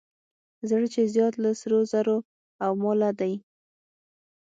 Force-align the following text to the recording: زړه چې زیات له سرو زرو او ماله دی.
زړه 0.69 0.87
چې 0.93 1.01
زیات 1.13 1.33
له 1.43 1.49
سرو 1.59 1.79
زرو 1.91 2.17
او 2.63 2.71
ماله 2.81 3.09
دی. 3.19 3.33